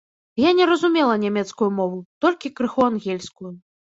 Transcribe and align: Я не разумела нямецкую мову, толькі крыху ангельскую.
Я 0.43 0.49
не 0.59 0.65
разумела 0.69 1.17
нямецкую 1.23 1.67
мову, 1.79 1.99
толькі 2.25 2.51
крыху 2.61 2.81
ангельскую. 2.89 3.53